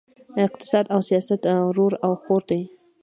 [0.45, 2.61] اقتصاد او سیاست ورور او خور دي!